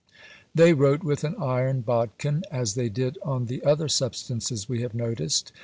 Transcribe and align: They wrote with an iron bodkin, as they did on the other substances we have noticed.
They 0.55 0.73
wrote 0.73 1.03
with 1.03 1.23
an 1.23 1.35
iron 1.39 1.81
bodkin, 1.81 2.43
as 2.49 2.73
they 2.73 2.89
did 2.89 3.19
on 3.21 3.45
the 3.45 3.63
other 3.63 3.87
substances 3.87 4.67
we 4.67 4.81
have 4.81 4.95
noticed. 4.95 5.51